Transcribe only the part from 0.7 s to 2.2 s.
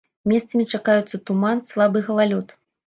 чакаюцца туман, слабы